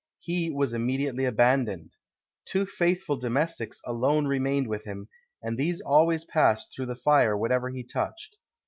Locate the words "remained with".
4.25-4.83